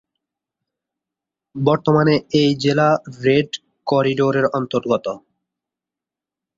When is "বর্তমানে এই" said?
1.55-2.51